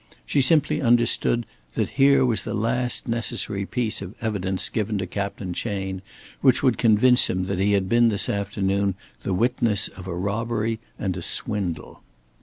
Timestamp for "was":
2.25-2.41